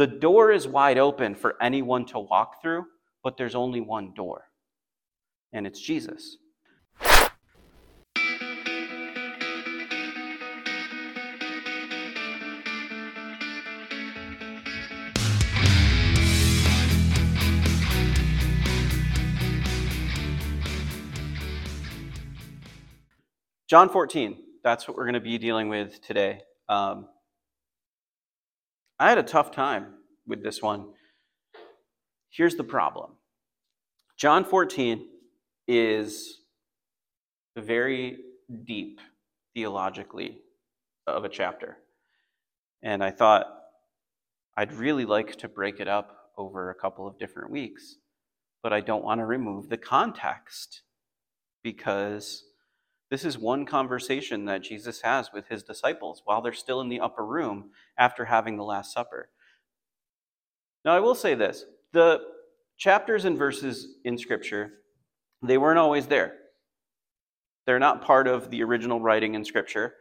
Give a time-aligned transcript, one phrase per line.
[0.00, 2.86] The door is wide open for anyone to walk through,
[3.22, 4.44] but there's only one door,
[5.52, 6.38] and it's Jesus.
[23.68, 26.40] John 14, that's what we're going to be dealing with today.
[26.70, 27.06] Um,
[29.00, 29.94] I had a tough time
[30.26, 30.90] with this one.
[32.28, 33.12] Here's the problem
[34.18, 35.08] John 14
[35.66, 36.42] is
[37.56, 38.18] very
[38.66, 39.00] deep
[39.54, 40.42] theologically
[41.06, 41.78] of a chapter.
[42.82, 43.46] And I thought
[44.54, 47.96] I'd really like to break it up over a couple of different weeks,
[48.62, 50.82] but I don't want to remove the context
[51.62, 52.44] because
[53.10, 57.00] this is one conversation that Jesus has with his disciples while they're still in the
[57.00, 59.30] upper room after having the Last Supper.
[60.84, 62.20] Now, I will say this the
[62.78, 64.72] chapters and verses in Scripture,
[65.42, 66.34] they weren't always there.
[67.66, 69.94] They're not part of the original writing in Scripture.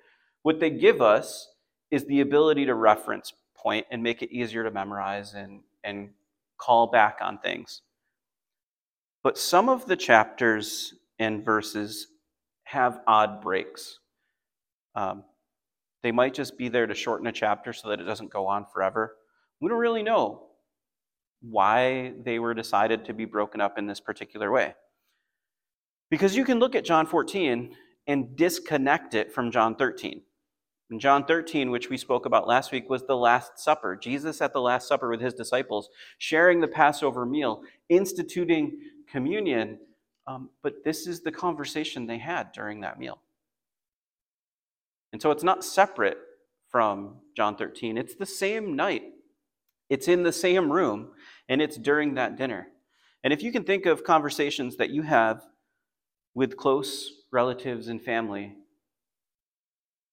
[0.43, 1.49] What they give us
[1.91, 6.11] is the ability to reference point and make it easier to memorize and, and
[6.57, 7.81] call back on things.
[9.23, 12.07] But some of the chapters and verses
[12.69, 13.97] have odd breaks.
[14.93, 15.23] Um,
[16.03, 18.67] they might just be there to shorten a chapter so that it doesn't go on
[18.71, 19.15] forever.
[19.59, 20.49] We don't really know
[21.41, 24.75] why they were decided to be broken up in this particular way.
[26.11, 30.21] Because you can look at John 14 and disconnect it from John 13.
[30.91, 33.95] In John 13, which we spoke about last week, was the Last Supper.
[33.95, 35.89] Jesus at the Last Supper with his disciples,
[36.19, 39.79] sharing the Passover meal, instituting communion,
[40.29, 43.19] um, but this is the conversation they had during that meal.
[45.11, 46.19] And so it's not separate
[46.69, 49.01] from John 13, it's the same night.
[49.89, 51.09] It's in the same room,
[51.49, 52.67] and it's during that dinner.
[53.23, 55.41] And if you can think of conversations that you have
[56.35, 58.53] with close relatives and family,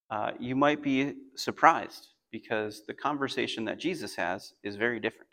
[0.09, 5.29] uh, you might be surprised because the conversation that Jesus has is very different.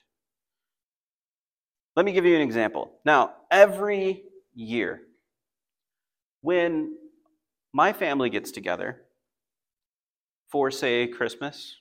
[1.95, 2.91] Let me give you an example.
[3.05, 5.01] Now, every year.
[6.41, 6.97] When
[7.73, 9.01] my family gets together
[10.51, 11.77] for, say, Christmas,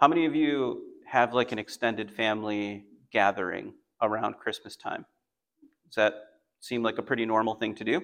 [0.00, 5.06] how many of you have like an extended family gathering around Christmas time?
[5.86, 6.14] Does that
[6.60, 8.02] seem like a pretty normal thing to do?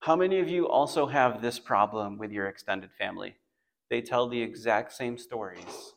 [0.00, 3.34] How many of you also have this problem with your extended family?
[3.90, 5.94] They tell the exact same stories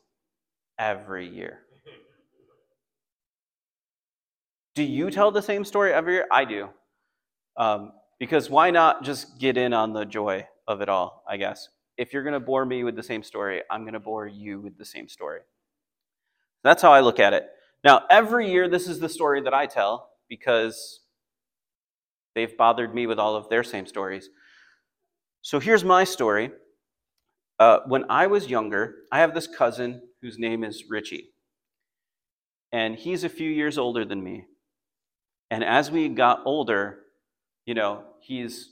[0.80, 1.60] every year.
[4.76, 6.28] Do you tell the same story every year?
[6.32, 6.70] I do.
[7.58, 11.70] Um, because why not just get in on the joy of it all, I guess?
[11.98, 14.62] If you're going to bore me with the same story, I'm going to bore you
[14.62, 15.42] with the same story.
[16.64, 17.48] That's how I look at it.
[17.84, 21.02] Now, every year, this is the story that I tell because
[22.36, 24.30] they've bothered me with all of their same stories.
[25.42, 26.52] So here's my story.
[27.60, 31.34] Uh, when I was younger, I have this cousin whose name is Richie.
[32.72, 34.46] And he's a few years older than me.
[35.52, 37.00] And as we got older,
[37.66, 38.70] you know, he's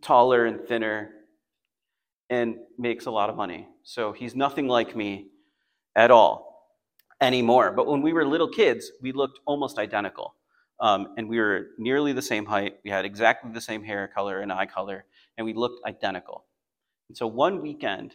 [0.00, 1.10] taller and thinner
[2.30, 3.68] and makes a lot of money.
[3.82, 5.26] So he's nothing like me
[5.96, 6.68] at all
[7.20, 7.72] anymore.
[7.72, 10.36] But when we were little kids, we looked almost identical.
[10.80, 12.76] Um, and we were nearly the same height.
[12.84, 15.04] We had exactly the same hair color and eye color,
[15.36, 16.44] and we looked identical.
[17.08, 18.14] And so one weekend,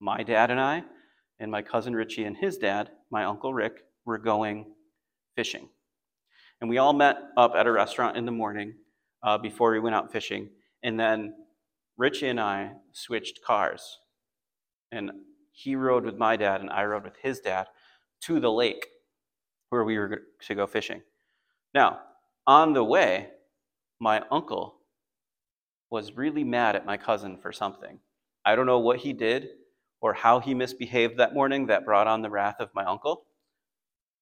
[0.00, 0.84] my dad and I,
[1.38, 4.66] and my cousin Richie and his dad, my uncle Rick, were going
[5.36, 5.68] fishing.
[6.60, 8.74] And we all met up at a restaurant in the morning
[9.22, 10.50] uh, before we went out fishing.
[10.82, 11.34] And then
[11.96, 13.98] Richie and I switched cars.
[14.92, 15.10] And
[15.52, 17.66] he rode with my dad, and I rode with his dad
[18.22, 18.86] to the lake
[19.70, 21.02] where we were to go fishing.
[21.74, 22.00] Now,
[22.46, 23.28] on the way,
[24.00, 24.76] my uncle
[25.90, 27.98] was really mad at my cousin for something.
[28.44, 29.48] I don't know what he did
[30.00, 33.26] or how he misbehaved that morning that brought on the wrath of my uncle,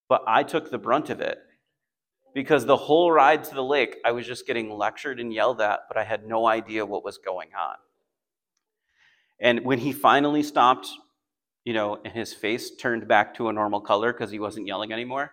[0.08, 1.38] but I took the brunt of it
[2.38, 5.80] because the whole ride to the lake, I was just getting lectured and yelled at,
[5.88, 7.74] but I had no idea what was going on.
[9.40, 10.86] And when he finally stopped,
[11.64, 14.92] you know, and his face turned back to a normal color because he wasn't yelling
[14.92, 15.32] anymore,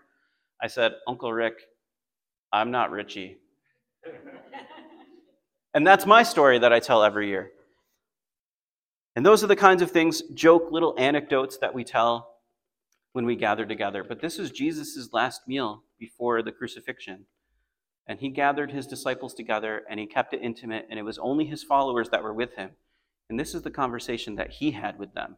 [0.59, 1.59] I said, Uncle Rick,
[2.51, 3.37] I'm not Richie.
[5.75, 7.51] and that's my story that I tell every year.
[9.15, 12.34] And those are the kinds of things, joke little anecdotes that we tell
[13.15, 14.03] when we gather together.
[14.03, 17.27] But this is Jesus' last meal before the crucifixion.
[18.05, 21.45] And he gathered his disciples together and he kept it intimate, and it was only
[21.45, 22.71] his followers that were with him.
[23.29, 25.37] And this is the conversation that he had with them.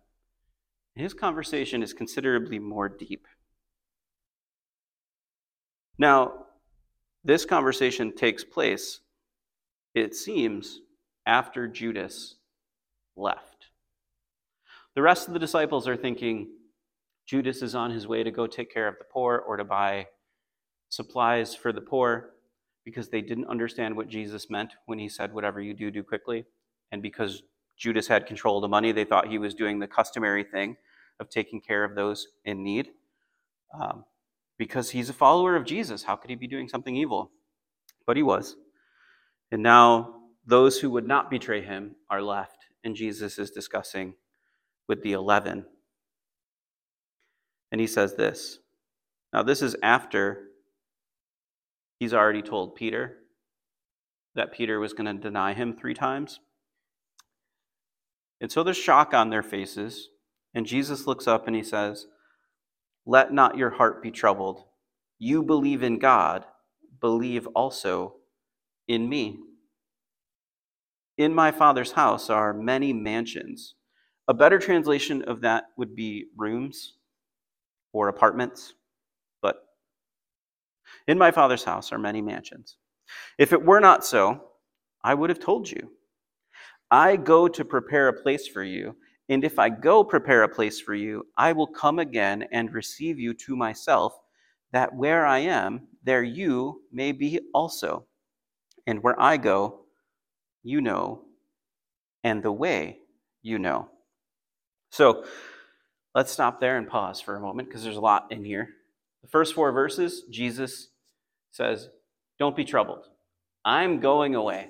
[0.95, 3.27] His conversation is considerably more deep.
[5.99, 6.45] Now,
[7.23, 9.01] this conversation takes place,
[9.93, 10.79] it seems,
[11.27, 12.37] after Judas
[13.15, 13.67] left.
[14.95, 16.47] The rest of the disciples are thinking
[17.27, 20.07] Judas is on his way to go take care of the poor or to buy
[20.89, 22.31] supplies for the poor
[22.85, 26.45] because they didn't understand what Jesus meant when he said, Whatever you do, do quickly.
[26.91, 27.43] And because
[27.77, 30.77] Judas had control of the money, they thought he was doing the customary thing
[31.19, 32.91] of taking care of those in need.
[33.77, 34.05] Um,
[34.57, 36.03] because he's a follower of Jesus.
[36.03, 37.31] How could he be doing something evil?
[38.05, 38.55] But he was.
[39.51, 40.15] And now
[40.45, 44.13] those who would not betray him are left, and Jesus is discussing
[44.87, 45.65] with the eleven.
[47.71, 48.59] And he says this.
[49.33, 50.43] Now, this is after
[51.99, 53.17] he's already told Peter
[54.35, 56.39] that Peter was going to deny him three times.
[58.39, 60.09] And so there's shock on their faces.
[60.53, 62.07] And Jesus looks up and he says,
[63.05, 64.65] let not your heart be troubled.
[65.17, 66.45] You believe in God,
[66.99, 68.15] believe also
[68.87, 69.39] in me.
[71.17, 73.75] In my Father's house are many mansions.
[74.27, 76.96] A better translation of that would be rooms
[77.93, 78.73] or apartments,
[79.41, 79.57] but
[81.07, 82.77] in my Father's house are many mansions.
[83.37, 84.43] If it were not so,
[85.03, 85.91] I would have told you.
[86.91, 88.95] I go to prepare a place for you.
[89.29, 93.19] And if I go prepare a place for you, I will come again and receive
[93.19, 94.13] you to myself,
[94.71, 98.05] that where I am, there you may be also.
[98.85, 99.81] And where I go,
[100.63, 101.25] you know,
[102.23, 102.99] and the way
[103.41, 103.89] you know.
[104.91, 105.25] So
[106.17, 108.69] let's stop there and pause for a moment because there's a lot in here.
[109.21, 110.87] The first four verses, Jesus
[111.51, 111.89] says,
[112.39, 113.05] Don't be troubled.
[113.63, 114.69] I'm going away.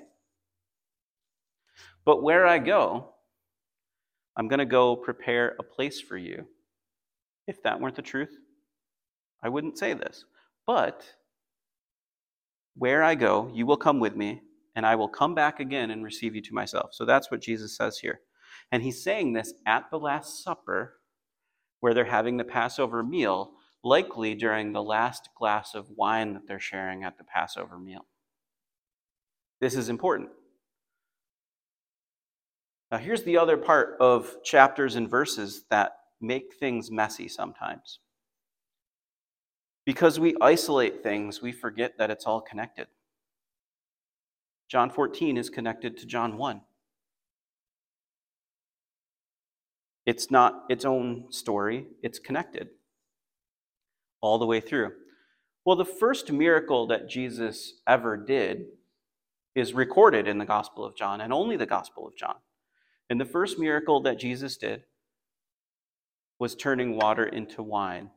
[2.04, 3.14] But where I go,
[4.36, 6.46] I'm going to go prepare a place for you.
[7.46, 8.36] If that weren't the truth,
[9.42, 10.26] I wouldn't say this.
[10.66, 11.02] But
[12.76, 14.42] where I go, you will come with me,
[14.76, 16.90] and I will come back again and receive you to myself.
[16.92, 18.20] So that's what Jesus says here.
[18.70, 20.97] And he's saying this at the Last Supper,
[21.80, 23.52] where they're having the Passover meal,
[23.84, 28.06] likely during the last glass of wine that they're sharing at the Passover meal.
[29.60, 30.30] This is important
[32.90, 38.00] now, here's the other part of chapters and verses that make things messy sometimes.
[39.84, 42.86] Because we isolate things, we forget that it's all connected.
[44.68, 46.60] John 14 is connected to John 1.
[50.08, 52.70] It's not its own story, it's connected
[54.22, 54.92] all the way through.
[55.66, 58.68] Well, the first miracle that Jesus ever did
[59.54, 62.36] is recorded in the Gospel of John, and only the Gospel of John.
[63.10, 64.84] And the first miracle that Jesus did
[66.38, 68.08] was turning water into wine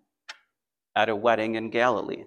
[0.96, 2.24] at a wedding in Galilee.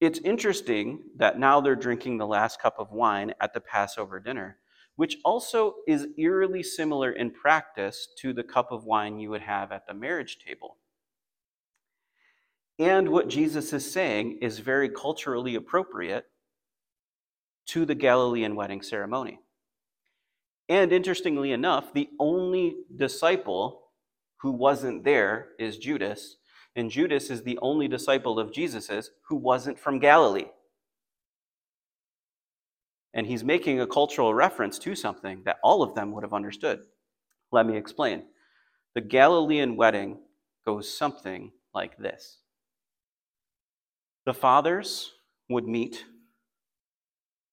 [0.00, 4.58] It's interesting that now they're drinking the last cup of wine at the Passover dinner,
[4.96, 9.72] which also is eerily similar in practice to the cup of wine you would have
[9.72, 10.76] at the marriage table.
[12.78, 16.26] And what Jesus is saying is very culturally appropriate
[17.66, 19.40] to the Galilean wedding ceremony.
[20.68, 23.82] And interestingly enough, the only disciple
[24.38, 26.36] who wasn't there is Judas.
[26.76, 30.46] And Judas is the only disciple of Jesus's who wasn't from Galilee.
[33.14, 36.80] And he's making a cultural reference to something that all of them would have understood.
[37.52, 38.24] Let me explain.
[38.94, 40.18] The Galilean wedding
[40.66, 42.38] goes something like this
[44.26, 45.12] The fathers
[45.48, 46.04] would meet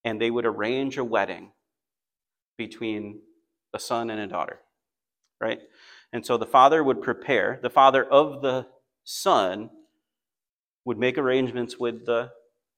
[0.04, 1.52] and they would arrange a wedding
[2.58, 3.20] between
[3.72, 4.60] a son and a daughter,
[5.40, 5.60] right?
[6.12, 8.66] And so the father would prepare, the father of the
[9.04, 9.70] son
[10.84, 12.30] would make arrangements with the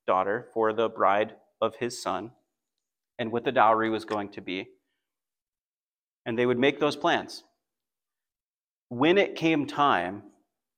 [0.06, 2.32] daughter for the bride of his son
[3.18, 4.66] and what the dowry was going to be.
[6.26, 7.44] And they would make those plans.
[8.88, 10.22] When it came time,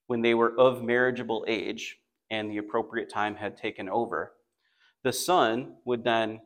[0.07, 1.97] when they were of marriageable age
[2.31, 4.33] and the appropriate time had taken over,
[5.05, 6.41] the son would then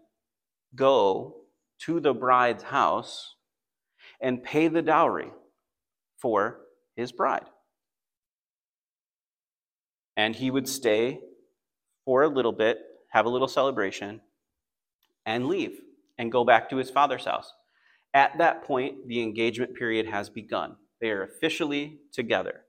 [0.75, 1.37] go
[1.81, 3.37] to the bride's house
[4.21, 5.31] and pay the dowry
[6.19, 6.61] for
[6.97, 7.47] his bride.
[10.17, 11.21] And he would stay
[12.05, 12.79] for a little bit,
[13.11, 14.21] have a little celebration,
[15.31, 15.81] and leave
[16.19, 17.53] and go back to his father's house.
[18.15, 20.77] At that point, the engagement period has begun.
[21.01, 22.63] They are officially together.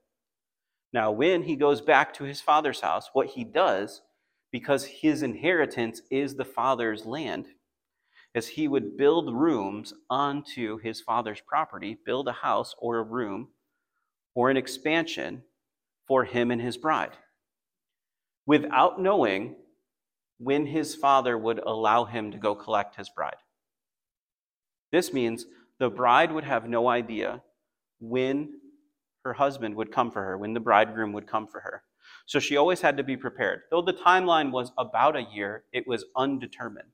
[0.92, 4.02] Now, when he goes back to his father's house, what he does,
[4.52, 7.46] because his inheritance is the father's land,
[8.34, 13.48] is he would build rooms onto his father's property, build a house or a room
[14.34, 15.42] or an expansion
[16.06, 17.16] for him and his bride,
[18.46, 19.56] without knowing
[20.42, 23.36] when his father would allow him to go collect his bride.
[24.90, 25.46] This means
[25.78, 27.42] the bride would have no idea
[28.00, 28.60] when
[29.24, 31.84] her husband would come for her, when the bridegroom would come for her.
[32.26, 33.60] So she always had to be prepared.
[33.70, 36.88] Though the timeline was about a year, it was undetermined.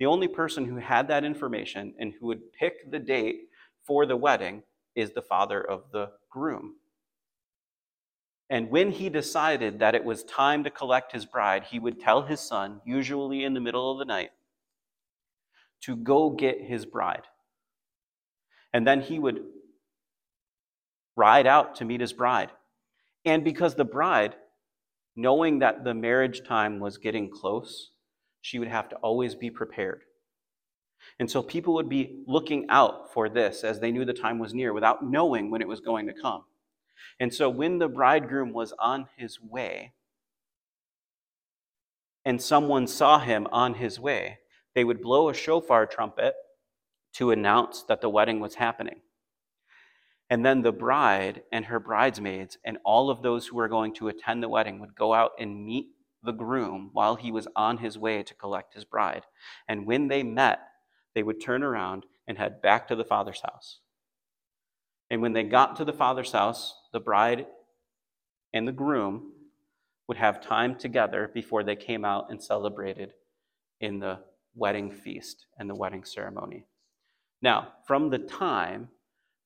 [0.00, 3.42] The only person who had that information and who would pick the date
[3.86, 4.64] for the wedding
[4.96, 6.74] is the father of the groom.
[8.52, 12.20] And when he decided that it was time to collect his bride, he would tell
[12.20, 14.28] his son, usually in the middle of the night,
[15.84, 17.22] to go get his bride.
[18.74, 19.40] And then he would
[21.16, 22.50] ride out to meet his bride.
[23.24, 24.36] And because the bride,
[25.16, 27.92] knowing that the marriage time was getting close,
[28.42, 30.02] she would have to always be prepared.
[31.18, 34.52] And so people would be looking out for this as they knew the time was
[34.52, 36.44] near without knowing when it was going to come.
[37.20, 39.92] And so when the bridegroom was on his way
[42.24, 44.38] and someone saw him on his way,
[44.74, 46.34] they would blow a shofar trumpet
[47.14, 49.00] to announce that the wedding was happening.
[50.30, 54.08] And then the bride and her bridesmaids and all of those who were going to
[54.08, 55.88] attend the wedding would go out and meet
[56.22, 59.24] the groom while he was on his way to collect his bride.
[59.68, 60.60] And when they met,
[61.14, 63.80] they would turn around and head back to the father's house.
[65.12, 67.44] And when they got to the father's house, the bride
[68.54, 69.32] and the groom
[70.08, 73.12] would have time together before they came out and celebrated
[73.78, 74.20] in the
[74.54, 76.64] wedding feast and the wedding ceremony.
[77.42, 78.88] Now, from the time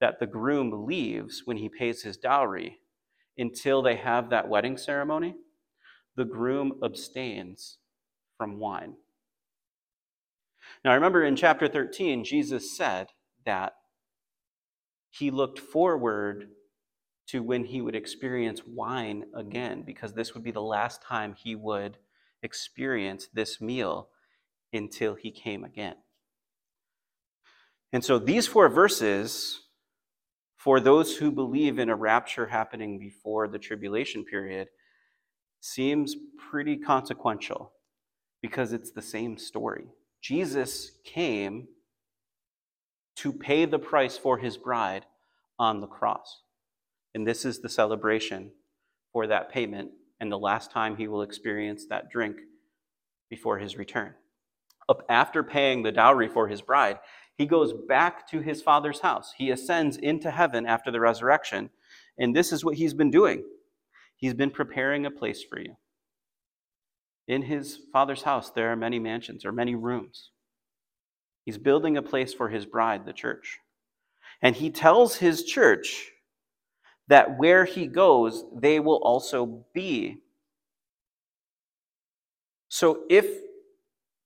[0.01, 2.79] that the groom leaves when he pays his dowry
[3.37, 5.35] until they have that wedding ceremony,
[6.15, 7.79] the groom abstains
[8.39, 8.95] from wine.
[10.85, 13.09] Now, remember in chapter 13, Jesus said
[13.45, 13.73] that
[15.19, 16.49] he looked forward
[17.29, 21.55] to when he would experience wine again, because this would be the last time he
[21.55, 21.99] would
[22.43, 24.09] experience this meal
[24.73, 25.97] until he came again.
[27.93, 29.63] And so these four verses,
[30.57, 34.69] for those who believe in a rapture happening before the tribulation period,
[35.61, 36.15] seems
[36.51, 37.73] pretty consequential
[38.43, 39.87] because it's the same story.
[40.21, 41.69] Jesus came
[43.17, 45.07] to pay the price for his bride
[45.59, 46.43] on the cross.
[47.15, 48.53] And this is the celebration
[49.13, 52.37] for that payment and the last time he will experience that drink
[53.29, 54.15] before his return.
[55.09, 56.99] After paying the dowry for his bride,
[57.37, 59.35] he goes back to his father's house.
[59.37, 61.71] He ascends into heaven after the resurrection.
[62.19, 63.45] And this is what he's been doing.
[64.17, 65.77] He's been preparing a place for you.
[67.29, 70.31] In his father's house, there are many mansions or many rooms.
[71.47, 73.61] He's building a place for his bride, the church.
[74.43, 76.11] And he tells his church
[77.09, 80.19] that where he goes, they will also be.
[82.69, 83.27] So if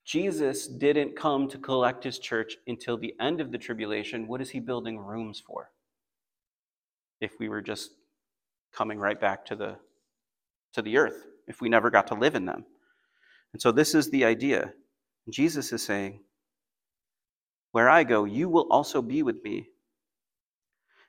[0.05, 4.51] Jesus didn't come to collect his church until the end of the tribulation, what is
[4.51, 5.71] he building rooms for?
[7.21, 7.91] If we were just
[8.73, 9.77] coming right back to the
[10.73, 12.65] to the earth, if we never got to live in them.
[13.53, 14.73] And so this is the idea.
[15.29, 16.21] Jesus is saying,
[17.73, 19.69] Where I go, you will also be with me.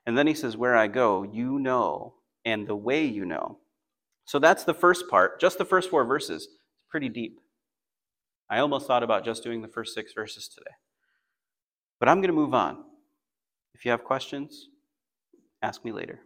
[0.06, 2.16] And then he says, Where I go, you know,
[2.46, 3.60] and the way you know.
[4.26, 6.44] So that's the first part, just the first four verses.
[6.44, 7.40] It's pretty deep.
[8.50, 10.76] I almost thought about just doing the first six verses today.
[12.00, 12.84] But I'm going to move on.
[13.74, 14.68] If you have questions,
[15.62, 16.20] ask me later.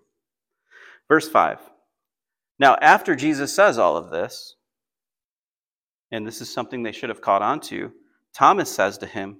[1.07, 1.59] Verse 5.
[2.57, 4.55] Now, after Jesus says all of this,
[6.11, 7.91] and this is something they should have caught on to,
[8.33, 9.37] Thomas says to him,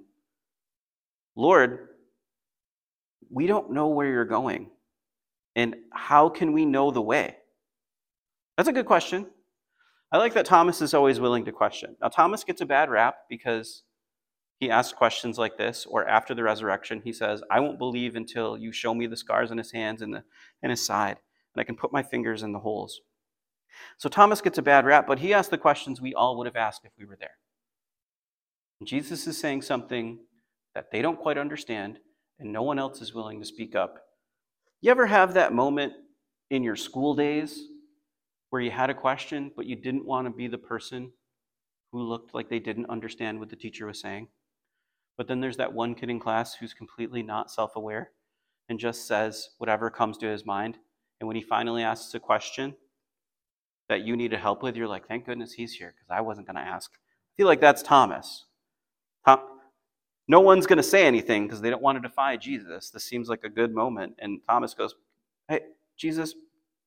[1.36, 1.88] Lord,
[3.30, 4.70] we don't know where you're going.
[5.54, 7.36] And how can we know the way?
[8.56, 9.26] That's a good question.
[10.12, 11.96] I like that Thomas is always willing to question.
[12.00, 13.82] Now, Thomas gets a bad rap because
[14.60, 18.56] he asks questions like this, or after the resurrection, he says, I won't believe until
[18.56, 20.24] you show me the scars on his hands and, the,
[20.62, 21.18] and his side,
[21.54, 23.00] and I can put my fingers in the holes.
[23.98, 26.56] So Thomas gets a bad rap, but he asks the questions we all would have
[26.56, 27.36] asked if we were there.
[28.84, 30.20] Jesus is saying something
[30.76, 31.98] that they don't quite understand,
[32.38, 33.96] and no one else is willing to speak up.
[34.82, 35.94] You ever have that moment
[36.50, 37.68] in your school days
[38.50, 41.12] where you had a question, but you didn't want to be the person
[41.92, 44.28] who looked like they didn't understand what the teacher was saying?
[45.16, 48.10] But then there's that one kid in class who's completely not self aware
[48.68, 50.76] and just says whatever comes to his mind.
[51.20, 52.74] And when he finally asks a question
[53.88, 56.56] that you needed help with, you're like, thank goodness he's here because I wasn't going
[56.56, 56.90] to ask.
[56.92, 58.44] I feel like that's Thomas.
[59.24, 59.55] Tom-
[60.28, 62.90] No one's going to say anything because they don't want to defy Jesus.
[62.90, 64.14] This seems like a good moment.
[64.18, 64.94] And Thomas goes,
[65.48, 65.60] Hey,
[65.96, 66.34] Jesus,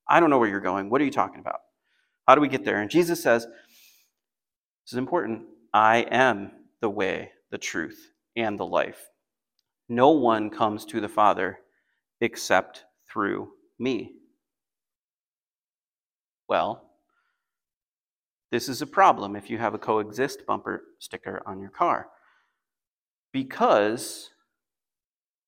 [0.07, 0.89] I don't know where you're going.
[0.89, 1.61] What are you talking about?
[2.27, 2.81] How do we get there?
[2.81, 5.43] And Jesus says, This is important.
[5.73, 9.09] I am the way, the truth, and the life.
[9.87, 11.59] No one comes to the Father
[12.21, 14.15] except through me.
[16.47, 16.83] Well,
[18.51, 22.09] this is a problem if you have a coexist bumper sticker on your car.
[23.31, 24.31] Because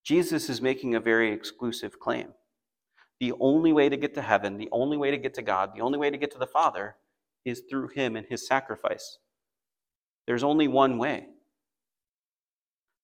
[0.03, 2.29] Jesus is making a very exclusive claim.
[3.19, 5.81] The only way to get to heaven, the only way to get to God, the
[5.81, 6.95] only way to get to the Father
[7.45, 9.19] is through Him and His sacrifice.
[10.25, 11.27] There's only one way.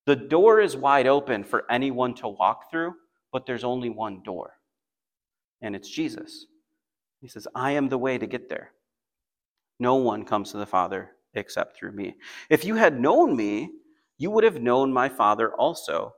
[0.06, 2.94] The door is wide open for anyone to walk through,
[3.32, 4.54] but there's only one door,
[5.60, 6.46] and it's Jesus.
[7.20, 8.72] He says, I am the way to get there.
[9.78, 12.16] No one comes to the Father except through me.
[12.48, 13.70] If you had known me,
[14.18, 16.14] you would have known my Father also.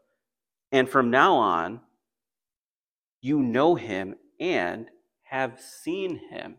[0.72, 1.80] And from now on,
[3.20, 4.86] you know him and
[5.24, 6.56] have seen him.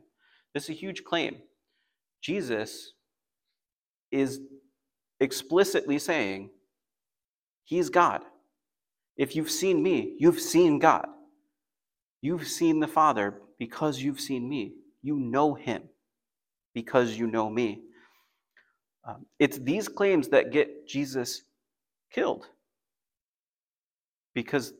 [0.53, 1.38] This is a huge claim.
[2.21, 2.93] Jesus
[4.12, 4.39] is
[5.19, 6.51] explicitly saying,
[7.63, 8.21] He's God.
[9.17, 11.07] If you've seen me, you've seen God.
[12.21, 14.74] You've seen the Father because you've seen me.
[15.01, 15.83] You know him
[16.74, 17.81] because you know me.
[19.03, 21.43] Um, it's these claims that get Jesus
[22.12, 22.46] killed.
[24.34, 24.74] Because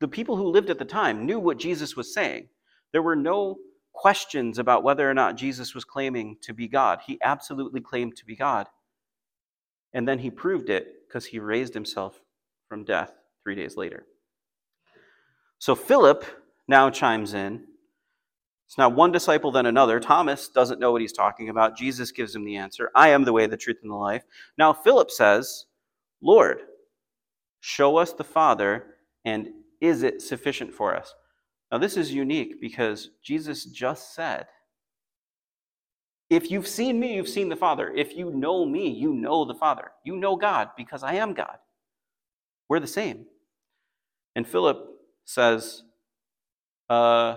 [0.00, 2.48] the people who lived at the time knew what Jesus was saying.
[2.92, 3.58] There were no
[3.92, 7.00] questions about whether or not Jesus was claiming to be God.
[7.06, 8.66] He absolutely claimed to be God.
[9.92, 12.20] And then he proved it because he raised himself
[12.68, 13.12] from death
[13.42, 14.06] three days later.
[15.58, 16.24] So Philip
[16.66, 17.64] now chimes in.
[18.72, 20.00] It's not one disciple then another.
[20.00, 21.76] Thomas doesn't know what he's talking about.
[21.76, 24.22] Jesus gives him the answer I am the way, the truth, and the life.
[24.56, 25.66] Now Philip says,
[26.22, 26.62] Lord,
[27.60, 28.94] show us the Father,
[29.26, 29.50] and
[29.82, 31.14] is it sufficient for us?
[31.70, 34.46] Now, this is unique because Jesus just said,
[36.30, 37.92] If you've seen me, you've seen the Father.
[37.94, 39.92] If you know me, you know the Father.
[40.02, 41.58] You know God because I am God.
[42.70, 43.26] We're the same.
[44.34, 44.88] And Philip
[45.26, 45.82] says,
[46.88, 47.36] uh,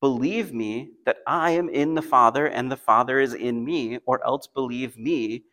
[0.00, 4.24] Believe me that I am in the Father and the Father is in me, or
[4.24, 5.44] else believe me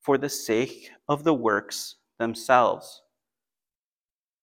[0.00, 3.02] for the sake of the works themselves.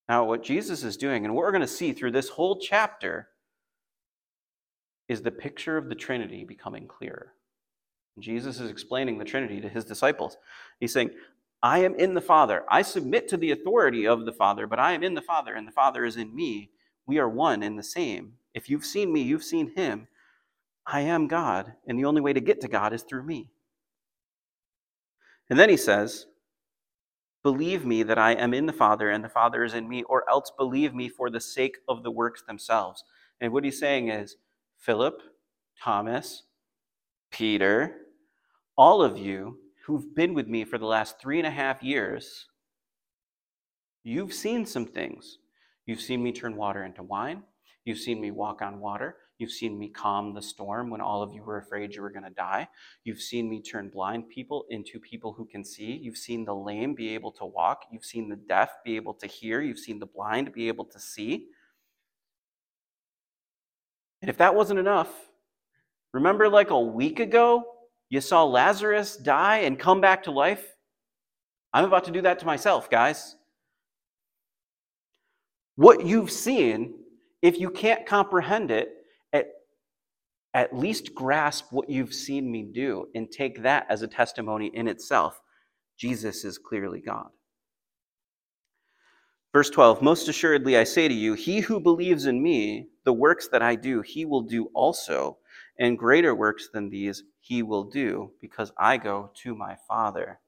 [0.07, 3.29] Now, what Jesus is doing, and what we're going to see through this whole chapter,
[5.09, 7.33] is the picture of the Trinity becoming clearer.
[8.19, 10.37] Jesus is explaining the Trinity to his disciples.
[10.79, 11.11] He's saying,
[11.61, 12.63] I am in the Father.
[12.69, 15.67] I submit to the authority of the Father, but I am in the Father, and
[15.67, 16.71] the Father is in me.
[17.05, 18.33] We are one and the same.
[18.57, 20.07] If you've seen me, you've seen him.
[20.87, 23.51] I am God, and the only way to get to God is through me.
[25.47, 26.25] And then he says,
[27.43, 30.27] Believe me that I am in the Father, and the Father is in me, or
[30.27, 33.03] else believe me for the sake of the works themselves.
[33.39, 34.37] And what he's saying is,
[34.79, 35.21] Philip,
[35.79, 36.41] Thomas,
[37.29, 38.07] Peter,
[38.75, 42.47] all of you who've been with me for the last three and a half years,
[44.03, 45.37] you've seen some things.
[45.85, 47.43] You've seen me turn water into wine.
[47.87, 49.15] You've seen me walk on water.
[49.37, 52.25] You've seen me calm the storm when all of you were afraid you were going
[52.25, 52.67] to die.
[53.05, 55.97] You've seen me turn blind people into people who can see.
[56.03, 57.83] You've seen the lame be able to walk.
[57.89, 59.61] You've seen the deaf be able to hear.
[59.61, 61.45] You've seen the blind be able to see.
[64.21, 65.07] And if that wasn't enough,
[66.11, 67.63] remember like a week ago
[68.09, 70.75] you saw Lazarus die and come back to life?
[71.71, 73.37] I'm about to do that to myself, guys.
[75.77, 76.93] What you've seen,
[77.47, 78.89] if you can't comprehend it,
[79.31, 79.47] at,
[80.53, 84.85] at least grasp what you've seen me do and take that as a testimony in
[84.89, 85.39] itself.
[85.97, 87.29] Jesus is clearly God.
[89.53, 93.47] Verse 12 Most assuredly I say to you, he who believes in me, the works
[93.47, 95.37] that I do, he will do also,
[95.79, 100.41] and greater works than these he will do, because I go to my Father.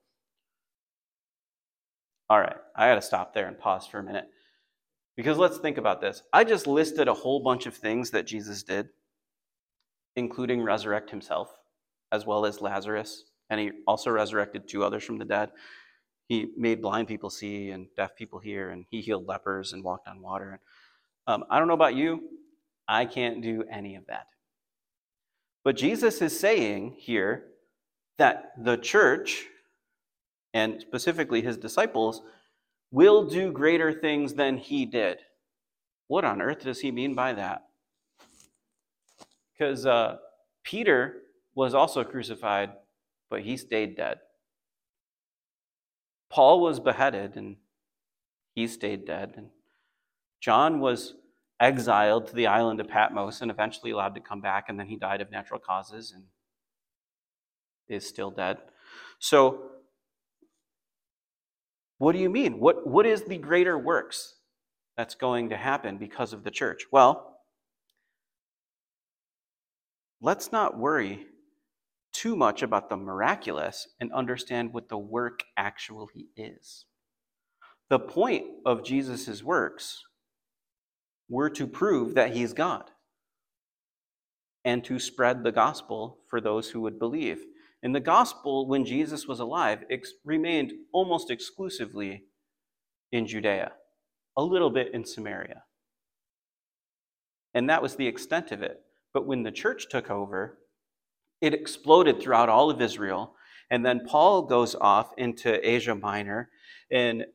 [2.29, 4.29] All right, I got to stop there and pause for a minute.
[5.19, 6.23] Because let's think about this.
[6.31, 8.87] I just listed a whole bunch of things that Jesus did,
[10.15, 11.49] including resurrect himself,
[12.13, 15.49] as well as Lazarus, and he also resurrected two others from the dead.
[16.29, 20.07] He made blind people see and deaf people hear, and he healed lepers and walked
[20.07, 20.61] on water.
[21.27, 22.21] Um, I don't know about you,
[22.87, 24.27] I can't do any of that.
[25.65, 27.43] But Jesus is saying here
[28.19, 29.47] that the church,
[30.53, 32.21] and specifically his disciples,
[32.91, 35.19] will do greater things than he did.
[36.07, 37.65] What on earth does he mean by that?
[39.53, 40.17] Because uh,
[40.63, 41.17] Peter
[41.53, 42.71] was also crucified,
[43.29, 44.19] but he stayed dead.
[46.29, 47.57] Paul was beheaded and
[48.55, 49.33] he stayed dead.
[49.35, 49.49] And
[50.39, 51.15] John was
[51.59, 54.95] exiled to the island of Patmos and eventually allowed to come back, and then he
[54.95, 56.23] died of natural causes and
[57.87, 58.59] is still dead.
[59.19, 59.71] So,
[61.99, 62.59] what do you mean?
[62.59, 64.35] What, what is the greater works
[64.97, 66.85] that's going to happen because of the church?
[66.91, 67.37] Well,
[70.21, 71.27] let's not worry
[72.13, 76.85] too much about the miraculous and understand what the work actually is.
[77.89, 80.03] The point of Jesus' works
[81.29, 82.91] were to prove that he's God
[84.65, 87.39] and to spread the gospel for those who would believe.
[87.81, 92.23] And the gospel, when Jesus was alive, ex- remained almost exclusively
[93.11, 93.71] in Judea,
[94.35, 95.63] a little bit in Samaria.
[97.53, 98.81] And that was the extent of it.
[99.13, 100.59] But when the church took over,
[101.41, 103.35] it exploded throughout all of Israel.
[103.71, 106.49] And then Paul goes off into Asia Minor,
[106.91, 107.25] and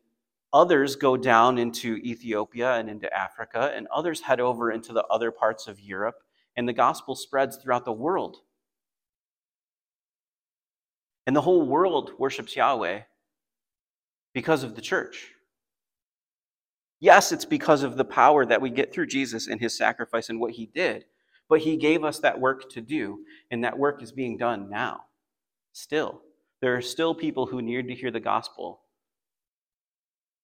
[0.53, 5.31] others go down into Ethiopia and into Africa, and others head over into the other
[5.31, 6.17] parts of Europe,
[6.57, 8.39] and the gospel spreads throughout the world.
[11.27, 13.01] And the whole world worships Yahweh
[14.35, 15.31] because of the church.
[17.01, 20.41] Yes, it's because of the power that we get through Jesus and his sacrifice and
[20.41, 21.05] what he did.
[21.49, 25.05] But he gave us that work to do, and that work is being done now.
[25.73, 26.23] Still,
[26.63, 28.81] there are still people who need to hear the gospel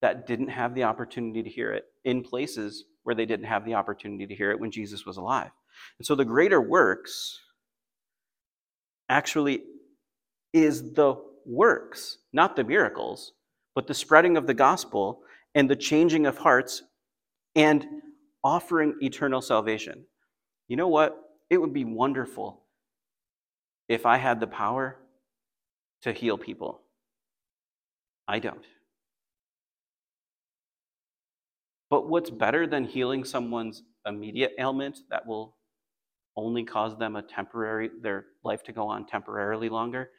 [0.02, 3.74] that didn't have the opportunity to hear it in places where they didn't have the
[3.74, 5.50] opportunity to hear it when Jesus was alive.
[5.98, 7.40] And so the greater works
[9.08, 9.62] actually
[10.52, 13.32] is the works, not the miracles,
[13.74, 15.22] but the spreading of the gospel
[15.54, 16.82] and the changing of hearts
[17.54, 17.86] and
[18.42, 20.04] offering eternal salvation.
[20.68, 21.16] You know what?
[21.50, 22.62] It would be wonderful
[23.88, 24.96] if I had the power
[26.02, 26.82] to heal people.
[28.28, 28.64] I don't.
[31.90, 35.56] But what's better than healing someone's immediate ailment that will
[36.36, 40.10] only cause them a temporary their life to go on temporarily longer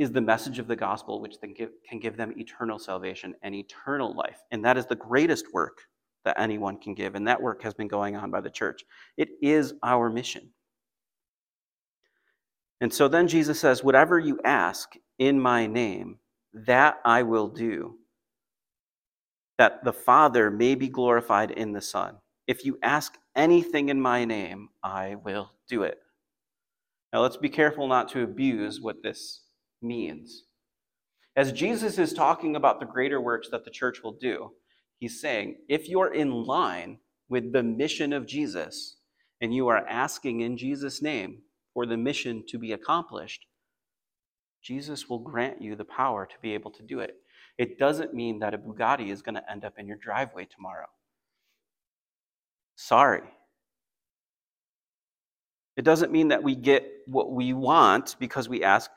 [0.00, 4.14] is the message of the gospel which give, can give them eternal salvation and eternal
[4.14, 5.82] life and that is the greatest work
[6.24, 7.14] that anyone can give.
[7.14, 8.84] And that work has been going on by the church.
[9.16, 10.50] It is our mission.
[12.80, 16.18] And so then Jesus says, Whatever you ask in my name,
[16.52, 17.96] that I will do,
[19.58, 22.16] that the Father may be glorified in the Son.
[22.46, 25.98] If you ask anything in my name, I will do it.
[27.12, 29.42] Now let's be careful not to abuse what this
[29.82, 30.44] means.
[31.36, 34.50] As Jesus is talking about the greater works that the church will do,
[34.98, 38.96] He's saying, if you're in line with the mission of Jesus
[39.40, 41.38] and you are asking in Jesus' name
[41.72, 43.46] for the mission to be accomplished,
[44.62, 47.16] Jesus will grant you the power to be able to do it.
[47.56, 50.88] It doesn't mean that a Bugatti is going to end up in your driveway tomorrow.
[52.76, 53.22] Sorry.
[55.78, 58.90] It doesn't mean that we get what we want because we ask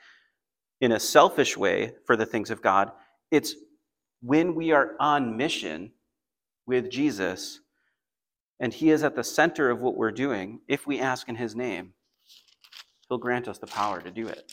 [0.84, 2.92] in a selfish way for the things of God.
[3.32, 3.56] It's
[4.22, 5.94] when we are on mission
[6.68, 7.62] with Jesus
[8.60, 11.56] and He is at the center of what we're doing, if we ask in His
[11.56, 11.94] name,
[13.08, 14.52] He'll grant us the power to do it.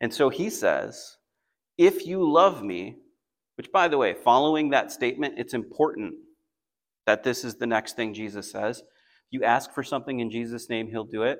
[0.00, 1.18] And so He says,
[1.78, 2.96] If you love me,
[3.56, 6.14] which by the way, following that statement, it's important
[7.06, 8.82] that this is the next thing Jesus says.
[9.30, 11.38] You ask for something in Jesus' name, He'll do it.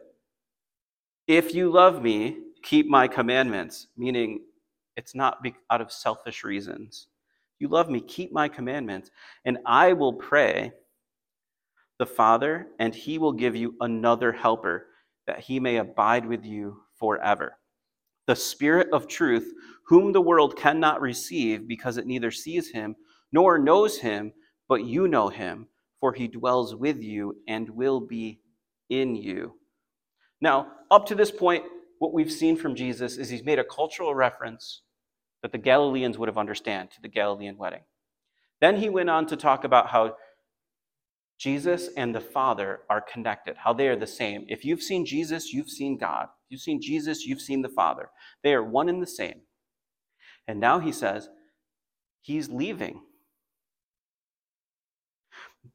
[1.26, 4.40] If you love me, keep my commandments, meaning
[4.96, 7.08] it's not out of selfish reasons.
[7.58, 9.10] You love me, keep my commandments,
[9.44, 10.72] and I will pray
[11.98, 14.86] the Father, and he will give you another helper,
[15.26, 17.58] that he may abide with you forever.
[18.26, 19.52] The Spirit of truth,
[19.86, 22.96] whom the world cannot receive because it neither sees him
[23.32, 24.32] nor knows him,
[24.68, 25.66] but you know him,
[26.00, 28.40] for he dwells with you and will be
[28.88, 29.54] in you.
[30.40, 31.64] Now, up to this point,
[32.00, 34.80] what we've seen from Jesus is he's made a cultural reference
[35.42, 37.82] that the Galileans would have understand to the Galilean wedding.
[38.60, 40.16] Then he went on to talk about how
[41.38, 44.46] Jesus and the Father are connected, how they are the same.
[44.48, 46.24] If you've seen Jesus, you've seen God.
[46.24, 48.08] If you've seen Jesus, you've seen the Father.
[48.42, 49.42] They are one and the same.
[50.48, 51.28] And now he says
[52.22, 53.02] he's leaving.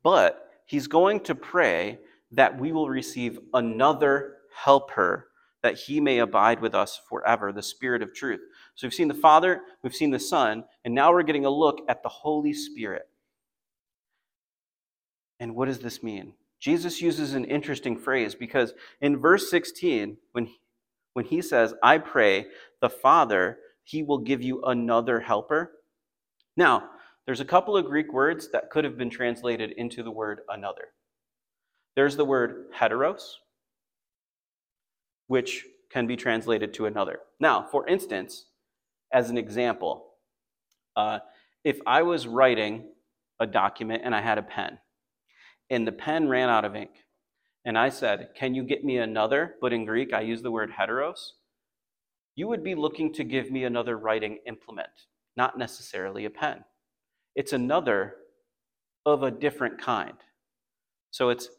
[0.04, 2.00] But he's going to pray
[2.32, 5.28] that we will receive another helper
[5.66, 8.40] that he may abide with us forever, the Spirit of truth.
[8.76, 11.80] So we've seen the Father, we've seen the Son, and now we're getting a look
[11.90, 13.10] at the Holy Spirit.
[15.40, 16.34] And what does this mean?
[16.60, 20.48] Jesus uses an interesting phrase because in verse 16, when,
[21.14, 22.46] when he says, I pray
[22.80, 25.72] the Father, he will give you another helper.
[26.56, 26.90] Now,
[27.26, 30.90] there's a couple of Greek words that could have been translated into the word another.
[31.96, 33.38] There's the word heteros,
[35.28, 37.20] which can be translated to another.
[37.40, 38.46] Now, for instance,
[39.12, 40.08] as an example,
[40.96, 41.20] uh,
[41.64, 42.86] if I was writing
[43.40, 44.78] a document and I had a pen,
[45.70, 46.92] and the pen ran out of ink,
[47.66, 49.56] and I said, Can you get me another?
[49.60, 51.32] But in Greek, I use the word heteros.
[52.36, 54.90] You would be looking to give me another writing implement,
[55.36, 56.64] not necessarily a pen.
[57.36, 58.16] It's another
[59.06, 60.18] of a different kind.
[61.12, 61.50] So it's,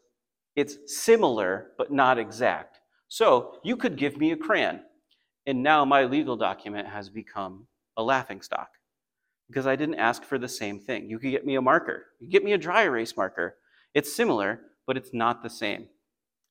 [0.55, 2.76] it's similar, but not exact.
[3.07, 4.81] So you could give me a crayon,
[5.45, 8.69] and now my legal document has become a laughing stock
[9.47, 11.09] because I didn't ask for the same thing.
[11.09, 13.55] You could get me a marker, you get me a dry erase marker.
[13.93, 15.87] It's similar, but it's not the same.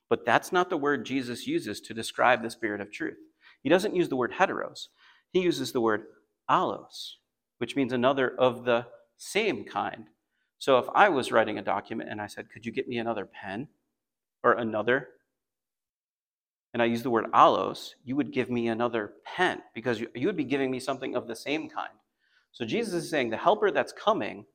[0.08, 3.18] But that's not the word Jesus uses to describe the Spirit of truth.
[3.62, 4.88] He doesn't use the word heteros,
[5.32, 6.04] he uses the word
[6.50, 7.16] allos,
[7.58, 8.86] which means another of the
[9.18, 10.06] same kind.
[10.58, 13.26] So if I was writing a document and I said, Could you get me another
[13.26, 13.68] pen
[14.42, 15.08] or another
[16.72, 20.26] and I use the word allos, you would give me another pen because you, you
[20.26, 21.92] would be giving me something of the same kind.
[22.52, 24.46] So Jesus is saying the helper that's coming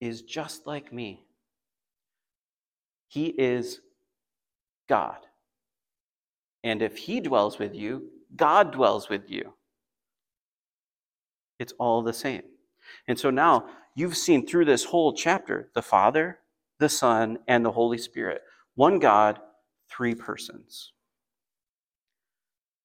[0.00, 1.24] is just like me.
[3.08, 3.80] He is
[4.88, 5.18] God.
[6.64, 9.54] And if He dwells with you, God dwells with you.
[11.58, 12.42] It's all the same.
[13.06, 16.38] And so now you've seen through this whole chapter the Father,
[16.78, 18.42] the Son, and the Holy Spirit.
[18.74, 19.38] One God
[19.94, 20.92] three persons.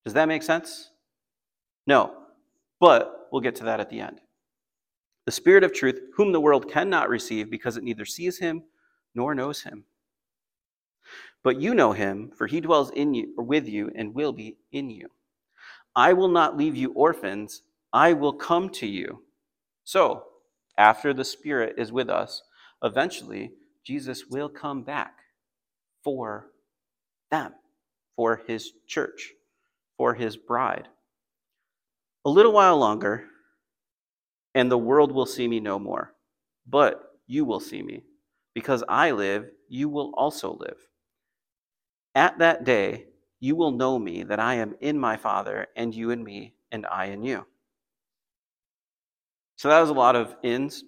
[0.04, 0.92] Does that make sense?
[1.86, 2.14] No,
[2.80, 4.22] but we'll get to that at the end.
[5.26, 8.64] The Spirit of truth, whom the world cannot receive because it neither sees him
[9.16, 9.84] nor knows him.
[11.44, 14.58] But you know him, for he dwells in you or with you and will be
[14.72, 15.10] in you.
[15.96, 19.24] I will not leave you orphans, I will come to you.
[19.84, 20.24] So,
[20.78, 22.44] after the Spirit is with us,
[22.84, 23.52] eventually
[23.84, 25.16] Jesus will come back
[26.04, 26.48] for
[27.32, 27.54] them,
[28.16, 29.34] for his church,
[29.98, 30.88] for his bride.
[32.26, 33.26] A little while longer,
[34.56, 36.14] and the world will see me no more.
[36.68, 38.04] But you will see me.
[38.54, 40.78] Because I live, you will also live.
[42.16, 43.06] At that day,
[43.40, 46.86] you will know me, that I am in my Father, and you in me, and
[46.88, 47.46] I in you.
[49.58, 50.84] So that was a lot of ins,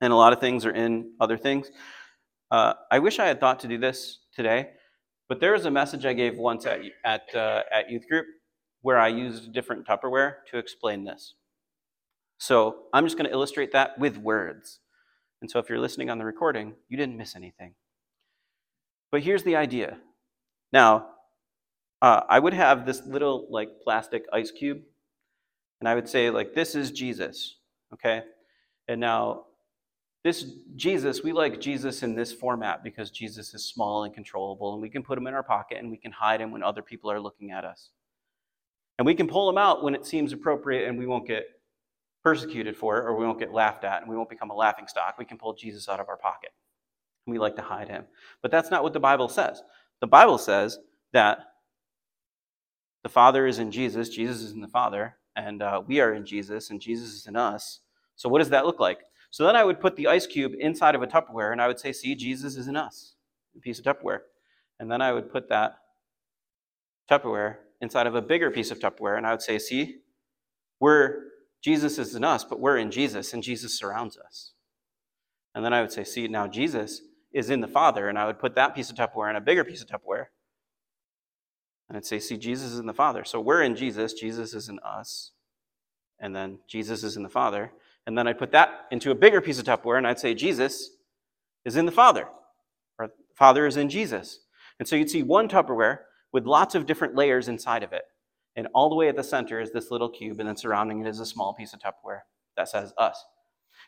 [0.00, 1.70] and a lot of things are in other things.
[2.50, 4.70] Uh, I wish I had thought to do this today.
[5.28, 8.26] But there was a message I gave once at, at, uh, at youth group
[8.80, 11.34] where I used different Tupperware to explain this.
[12.38, 14.80] So I'm just going to illustrate that with words.
[15.40, 17.74] And so if you're listening on the recording, you didn't miss anything.
[19.10, 19.98] But here's the idea.
[20.72, 21.08] Now,
[22.00, 24.78] uh, I would have this little like plastic ice cube,
[25.80, 27.56] and I would say like, "This is Jesus,"
[27.92, 28.22] okay?
[28.86, 29.46] And now
[30.24, 34.82] this Jesus, we like Jesus in this format because Jesus is small and controllable, and
[34.82, 37.10] we can put him in our pocket and we can hide him when other people
[37.10, 37.90] are looking at us.
[38.98, 41.44] And we can pull him out when it seems appropriate and we won't get
[42.24, 44.88] persecuted for it or we won't get laughed at and we won't become a laughing
[44.88, 45.16] stock.
[45.18, 46.50] We can pull Jesus out of our pocket.
[47.26, 48.04] We like to hide him.
[48.42, 49.62] But that's not what the Bible says.
[50.00, 50.78] The Bible says
[51.12, 51.38] that
[53.02, 56.26] the Father is in Jesus, Jesus is in the Father, and uh, we are in
[56.26, 57.80] Jesus, and Jesus is in us.
[58.16, 59.00] So, what does that look like?
[59.30, 61.80] So then I would put the ice cube inside of a Tupperware and I would
[61.80, 63.14] say, See, Jesus is in us,
[63.56, 64.20] a piece of Tupperware.
[64.80, 65.76] And then I would put that
[67.10, 69.98] Tupperware inside of a bigger piece of Tupperware and I would say, See,
[70.80, 71.22] we're,
[71.62, 74.52] Jesus is in us, but we're in Jesus and Jesus surrounds us.
[75.54, 78.08] And then I would say, See, now Jesus is in the Father.
[78.08, 80.26] And I would put that piece of Tupperware in a bigger piece of Tupperware.
[81.88, 83.24] And I'd say, See, Jesus is in the Father.
[83.24, 85.32] So we're in Jesus, Jesus is in us.
[86.20, 87.72] And then Jesus is in the Father.
[88.08, 90.92] And then I'd put that into a bigger piece of Tupperware and I'd say, Jesus
[91.66, 92.26] is in the Father,
[92.98, 94.40] or Father is in Jesus.
[94.78, 95.98] And so you'd see one Tupperware
[96.32, 98.04] with lots of different layers inside of it.
[98.56, 101.06] And all the way at the center is this little cube, and then surrounding it
[101.06, 102.20] is a small piece of Tupperware
[102.56, 103.22] that says us.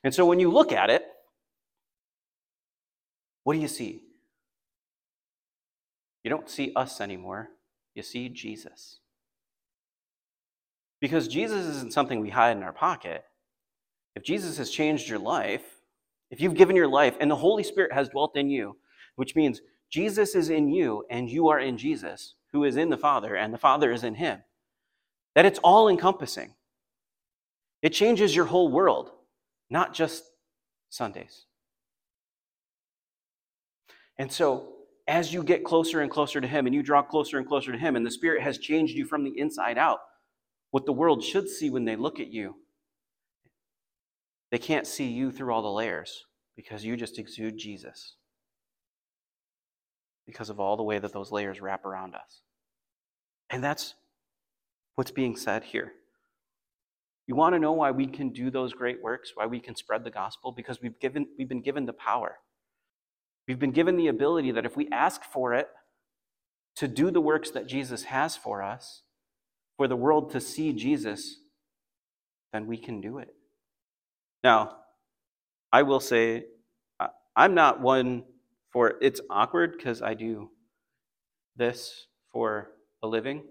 [0.04, 1.02] And so when you look at it,
[3.44, 4.02] what do you see?
[6.24, 7.48] You don't see us anymore,
[7.94, 8.98] you see Jesus.
[11.00, 13.24] Because Jesus isn't something we hide in our pocket.
[14.20, 15.62] If Jesus has changed your life,
[16.30, 18.76] if you've given your life and the Holy Spirit has dwelt in you,
[19.16, 22.98] which means Jesus is in you and you are in Jesus, who is in the
[22.98, 24.40] Father and the Father is in him,
[25.34, 26.52] that it's all encompassing.
[27.80, 29.10] It changes your whole world,
[29.70, 30.22] not just
[30.90, 31.46] Sundays.
[34.18, 34.74] And so,
[35.08, 37.78] as you get closer and closer to Him and you draw closer and closer to
[37.78, 40.00] Him, and the Spirit has changed you from the inside out,
[40.72, 42.56] what the world should see when they look at you,
[44.50, 46.24] they can't see you through all the layers
[46.56, 48.16] because you just exude Jesus
[50.26, 52.42] because of all the way that those layers wrap around us.
[53.48, 53.94] And that's
[54.94, 55.92] what's being said here.
[57.26, 60.04] You want to know why we can do those great works, why we can spread
[60.04, 60.52] the gospel?
[60.52, 62.38] Because we've, given, we've been given the power.
[63.46, 65.68] We've been given the ability that if we ask for it,
[66.76, 69.02] to do the works that Jesus has for us,
[69.76, 71.36] for the world to see Jesus,
[72.52, 73.34] then we can do it.
[74.42, 74.76] Now,
[75.72, 76.44] I will say,
[77.36, 78.24] I'm not one
[78.72, 80.50] for it's awkward because I do
[81.56, 82.70] this for
[83.02, 83.44] a living,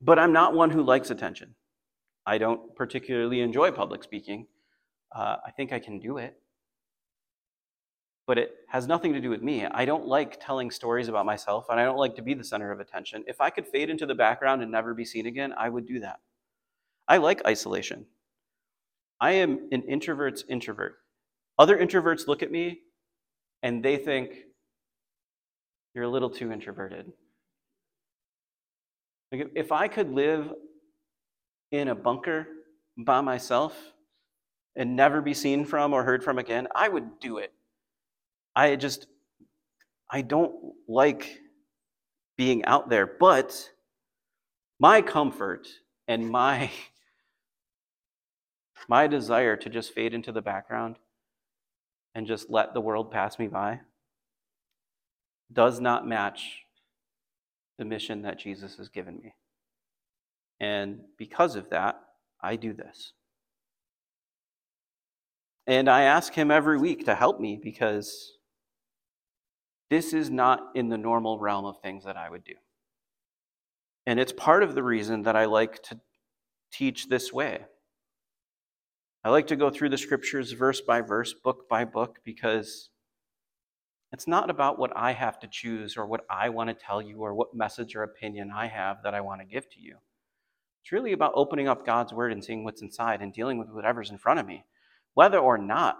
[0.00, 1.54] but I'm not one who likes attention.
[2.26, 4.46] I don't particularly enjoy public speaking.
[5.14, 6.36] Uh, I think I can do it.
[8.26, 9.64] But it has nothing to do with me.
[9.64, 12.72] I don't like telling stories about myself, and I don't like to be the center
[12.72, 13.22] of attention.
[13.28, 16.00] If I could fade into the background and never be seen again, I would do
[16.00, 16.18] that.
[17.06, 18.06] I like isolation.
[19.20, 20.96] I am an introvert's introvert.
[21.58, 22.80] Other introverts look at me
[23.62, 24.32] and they think,
[25.94, 27.10] you're a little too introverted.
[29.32, 30.52] If I could live
[31.72, 32.46] in a bunker
[32.98, 33.74] by myself
[34.76, 37.52] and never be seen from or heard from again, I would do it.
[38.54, 39.06] I just,
[40.10, 40.54] I don't
[40.86, 41.40] like
[42.36, 43.70] being out there, but
[44.78, 45.66] my comfort
[46.08, 46.70] and my
[48.88, 50.96] my desire to just fade into the background
[52.14, 53.80] and just let the world pass me by
[55.52, 56.62] does not match
[57.78, 59.34] the mission that Jesus has given me.
[60.60, 62.00] And because of that,
[62.40, 63.12] I do this.
[65.66, 68.32] And I ask him every week to help me because
[69.90, 72.54] this is not in the normal realm of things that I would do.
[74.06, 76.00] And it's part of the reason that I like to
[76.72, 77.64] teach this way.
[79.26, 82.90] I like to go through the scriptures verse by verse, book by book, because
[84.12, 87.18] it's not about what I have to choose or what I want to tell you
[87.18, 89.96] or what message or opinion I have that I want to give to you.
[90.80, 94.12] It's really about opening up God's word and seeing what's inside and dealing with whatever's
[94.12, 94.64] in front of me,
[95.14, 95.96] whether or not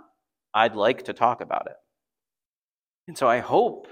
[0.54, 1.76] I'd like to talk about it.
[3.08, 3.88] And so I hope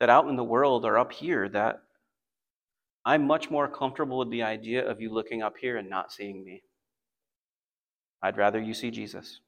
[0.00, 1.80] that out in the world or up here that
[3.06, 6.44] I'm much more comfortable with the idea of you looking up here and not seeing
[6.44, 6.62] me.
[8.22, 9.40] I'd rather you see Jesus.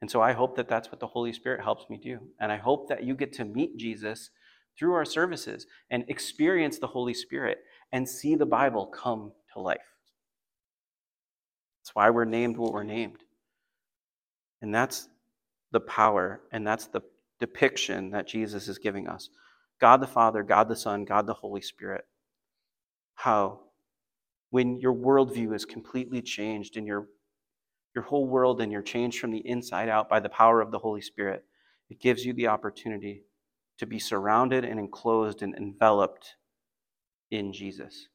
[0.00, 2.18] And so I hope that that's what the Holy Spirit helps me do.
[2.38, 4.30] And I hope that you get to meet Jesus
[4.78, 7.58] through our services and experience the Holy Spirit
[7.92, 9.78] and see the Bible come to life.
[11.80, 13.18] That's why we're named what we're named.
[14.60, 15.08] And that's
[15.72, 17.02] the power and that's the
[17.40, 19.28] depiction that Jesus is giving us
[19.80, 22.04] God the Father, God the Son, God the Holy Spirit.
[23.16, 23.60] How,
[24.54, 27.08] when your worldview is completely changed and your,
[27.92, 30.78] your whole world and you're changed from the inside out by the power of the
[30.78, 31.44] Holy Spirit,
[31.90, 33.24] it gives you the opportunity
[33.78, 36.36] to be surrounded and enclosed and enveloped
[37.32, 38.06] in Jesus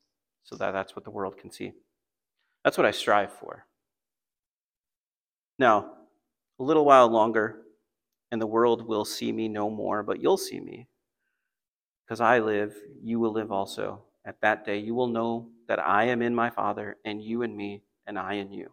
[0.43, 1.73] so that that's what the world can see.
[2.63, 3.65] That's what I strive for.
[5.57, 5.91] Now,
[6.57, 7.63] a little while longer,
[8.31, 10.87] and the world will see me no more, but you'll see me.
[12.05, 14.03] Because I live, you will live also.
[14.23, 17.55] At that day, you will know that I am in my Father, and you in
[17.55, 18.71] me, and I in you.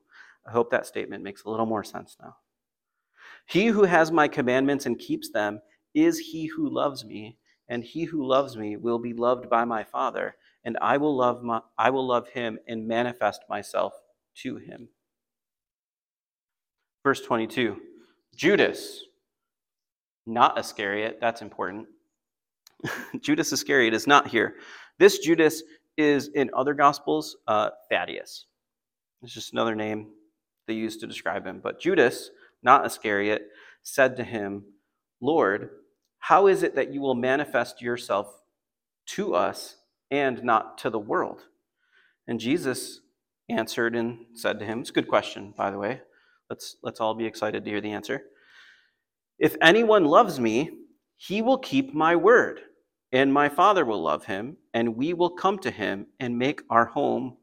[0.49, 2.37] I hope that statement makes a little more sense now.
[3.47, 5.61] He who has my commandments and keeps them
[5.95, 9.85] is he who loves me, and he who loves me will be loved by my
[9.85, 13.93] Father, and I will love my, I will love him and manifest myself
[14.43, 14.89] to him.
[17.05, 17.77] Verse 22.
[18.35, 19.03] Judas,
[20.27, 21.87] not Iscariot, that's important.
[23.21, 24.55] Judas Iscariot is not here.
[24.99, 25.63] This Judas
[25.97, 28.47] is in other gospels uh, Thaddeus.
[29.23, 30.09] It's just another name
[30.67, 31.61] they use to describe him.
[31.63, 32.31] But Judas,
[32.63, 33.49] not Iscariot,
[33.83, 34.65] said to him,
[35.21, 35.71] Lord,
[36.19, 38.43] how is it that you will manifest yourself
[39.07, 39.77] to us
[40.11, 41.43] and not to the world?
[42.27, 43.01] And Jesus
[43.49, 46.01] answered and said to him, It's a good question, by the way.
[46.51, 48.23] Let's, let's all be excited to hear the answer.
[49.39, 50.71] If anyone loves me,
[51.17, 52.61] he will keep my word,
[53.13, 56.87] and my Father will love him, and we will come to him and make our
[56.87, 57.37] home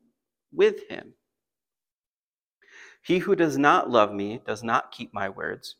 [0.51, 1.13] with him.
[3.01, 5.75] He who does not love me does not keep my words,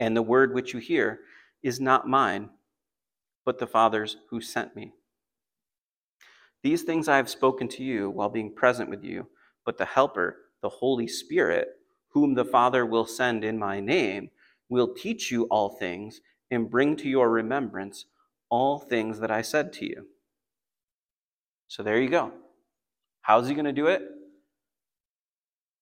[0.00, 1.20] and the word which you hear
[1.62, 2.50] is not mine,
[3.44, 4.92] but the Father's who sent me.
[6.62, 9.28] These things I have spoken to you while being present with you,
[9.66, 11.68] but the Helper, the Holy Spirit,
[12.08, 14.30] whom the Father will send in my name,
[14.70, 18.06] will teach you all things and bring to your remembrance
[18.50, 20.06] all things that I said to you.
[21.68, 22.32] So there you go.
[23.22, 24.02] How's he going to do it?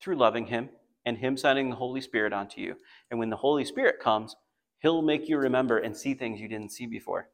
[0.01, 0.71] Through loving him
[1.05, 2.77] and him sending the Holy Spirit onto you.
[3.11, 4.37] And when the Holy Spirit comes,
[4.81, 7.29] he'll make you remember and see things you didn't see before.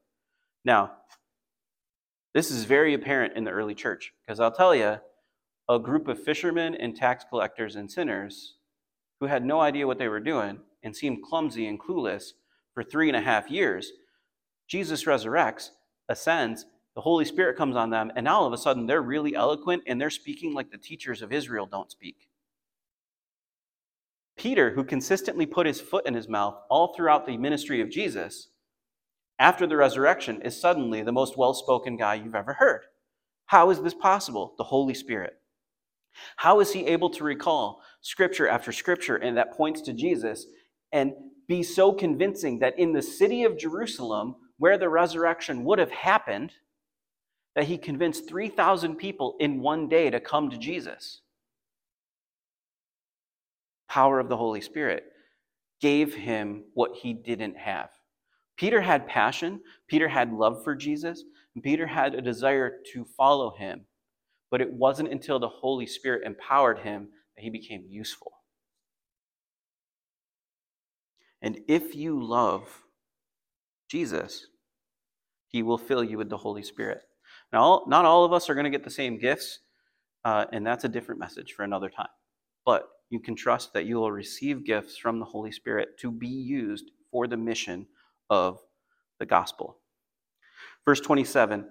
[0.65, 0.93] Now,
[2.35, 4.99] this is very apparent in the early church because I'll tell you,
[5.69, 8.55] a group of fishermen and tax collectors and sinners
[9.21, 12.33] who had no idea what they were doing and seemed clumsy and clueless
[12.73, 13.93] for three and a half years
[14.69, 15.71] Jesus resurrects,
[16.09, 19.35] ascends, the Holy Spirit comes on them, and now all of a sudden they're really
[19.35, 22.29] eloquent and they're speaking like the teachers of Israel don't speak.
[24.37, 28.51] Peter, who consistently put his foot in his mouth all throughout the ministry of Jesus,
[29.39, 32.83] after the resurrection, is suddenly the most well spoken guy you've ever heard.
[33.47, 34.55] How is this possible?
[34.59, 35.35] The Holy Spirit.
[36.37, 40.47] How is he able to recall scripture after scripture and that points to Jesus
[40.93, 41.13] and
[41.47, 46.53] be so convincing that in the city of Jerusalem, where the resurrection would have happened,
[47.55, 51.23] that he convinced 3,000 people in one day to come to Jesus.
[53.89, 55.05] Power of the Holy Spirit
[55.81, 57.91] gave him what he didn't have.
[58.57, 63.55] Peter had passion, Peter had love for Jesus, and Peter had a desire to follow
[63.57, 63.87] him.
[64.51, 68.33] But it wasn't until the Holy Spirit empowered him that he became useful.
[71.41, 72.83] And if you love
[73.89, 74.47] Jesus,
[75.49, 77.01] he will fill you with the Holy Spirit.
[77.53, 79.61] Now, not all of us are going to get the same gifts,
[80.25, 82.09] uh, and that's a different message for another time.
[82.67, 86.29] But you can trust that you will receive gifts from the Holy Spirit to be
[86.29, 87.87] used for the mission
[88.29, 88.61] of
[89.19, 89.79] the gospel.
[90.85, 91.67] Verse 27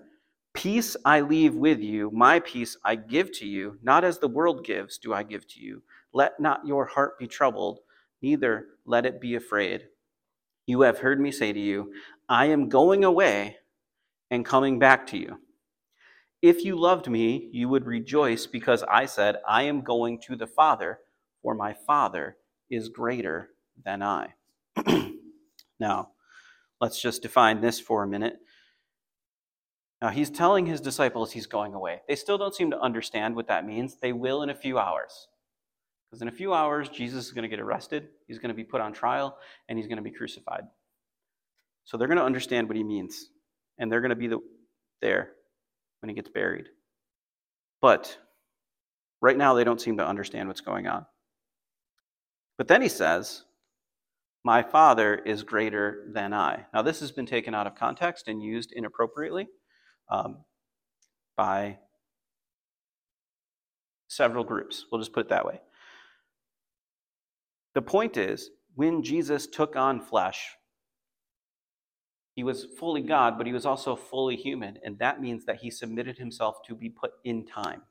[0.53, 4.65] Peace I leave with you, my peace I give to you, not as the world
[4.65, 5.83] gives, do I give to you.
[6.13, 7.79] Let not your heart be troubled,
[8.23, 9.83] neither let it be afraid.
[10.67, 11.93] You have heard me say to you,
[12.27, 13.57] I am going away
[14.29, 15.39] and coming back to you.
[16.41, 20.45] If you loved me, you would rejoice because I said, I am going to the
[20.45, 20.99] Father,
[21.41, 22.37] for my Father
[22.69, 23.49] is greater
[23.83, 24.33] than I.
[25.79, 26.09] now,
[26.81, 28.37] let's just define this for a minute.
[30.01, 32.01] Now, he's telling his disciples he's going away.
[32.07, 33.97] They still don't seem to understand what that means.
[33.99, 35.27] They will in a few hours.
[36.09, 38.63] Because in a few hours, Jesus is going to get arrested, he's going to be
[38.63, 39.37] put on trial,
[39.67, 40.63] and he's going to be crucified.
[41.83, 43.29] So they're going to understand what he means,
[43.77, 44.39] and they're going to be the,
[45.01, 45.31] there
[46.01, 46.67] when he gets buried.
[47.81, 48.17] But
[49.21, 51.05] right now, they don't seem to understand what's going on.
[52.57, 53.43] But then he says,
[54.43, 56.65] My Father is greater than I.
[56.73, 59.47] Now, this has been taken out of context and used inappropriately
[60.09, 60.43] um,
[61.35, 61.77] by
[64.07, 64.85] several groups.
[64.91, 65.61] We'll just put it that way.
[67.77, 70.55] The point is, when Jesus took on flesh,
[72.33, 74.79] he was fully God, but he was also fully human.
[74.83, 77.83] And that means that he submitted himself to be put in time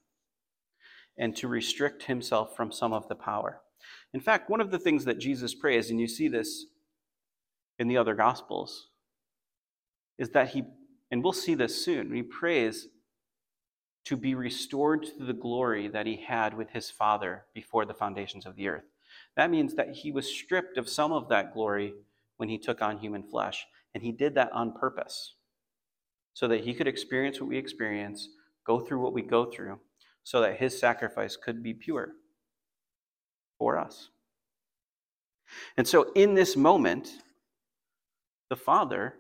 [1.17, 3.61] and to restrict himself from some of the power.
[4.13, 6.67] In fact, one of the things that Jesus prays, and you see this
[7.79, 8.89] in the other Gospels,
[10.19, 10.65] is that he,
[11.13, 12.89] and we'll see this soon, he prays
[14.07, 18.47] to be restored to the glory that he had with his Father before the foundations
[18.47, 18.83] of the earth.
[19.37, 21.95] That means that he was stripped of some of that glory
[22.39, 23.67] when he took on human flesh.
[23.95, 25.35] And he did that on purpose
[26.35, 28.29] so that he could experience what we experience,
[28.67, 29.79] go through what we go through,
[30.23, 32.13] so that his sacrifice could be pure
[33.59, 34.11] for us.
[35.77, 37.09] And so in this moment,
[38.51, 39.15] the Father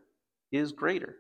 [0.52, 1.16] is greater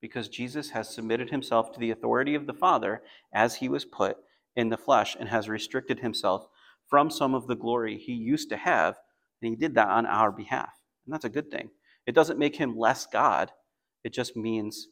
[0.00, 4.18] because Jesus has submitted himself to the authority of the Father as he was put
[4.54, 6.48] in the flesh and has restricted himself
[6.88, 8.96] from some of the glory he used to have,
[9.42, 10.70] and he did that on our behalf.
[11.06, 11.70] And that's a good thing.
[12.06, 13.52] It doesn't make him less God,
[14.04, 14.88] it just means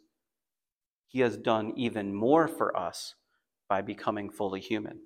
[1.09, 3.15] he has done even more for us
[3.69, 5.01] by becoming fully human.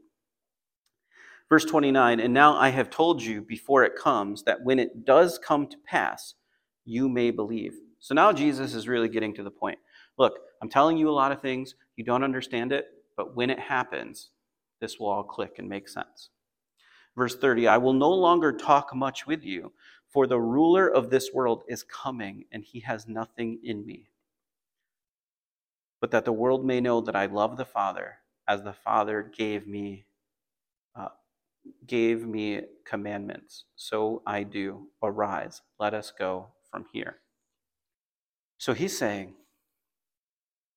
[1.49, 5.38] Verse 29 And now I have told you before it comes that when it does
[5.38, 6.34] come to pass,
[6.84, 7.74] you may believe.
[7.99, 9.78] So now Jesus is really getting to the point.
[10.16, 11.74] Look, I'm telling you a lot of things.
[11.97, 12.86] You don't understand it,
[13.16, 14.30] but when it happens,
[14.80, 16.30] this will all click and make sense.
[17.17, 19.73] Verse 30 I will no longer talk much with you,
[20.09, 24.07] for the ruler of this world is coming, and he has nothing in me.
[26.01, 28.17] but that the world may know that I love the Father
[28.49, 30.07] as the Father gave me
[30.97, 31.09] uh,
[31.87, 33.65] gave me commandments.
[33.77, 34.89] So I do.
[35.03, 37.19] Arise, let us go from here.
[38.59, 39.35] So he's saying